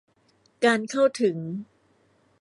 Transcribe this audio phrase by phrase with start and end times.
[0.65, 1.37] การเข้าถึง